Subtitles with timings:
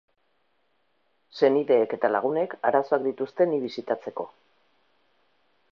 [1.39, 4.29] Senideek eta lagunek arazoak dituzte ni bisitatzeko.